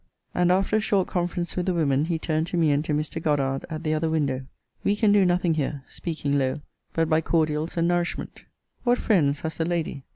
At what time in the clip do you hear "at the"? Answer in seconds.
3.69-3.93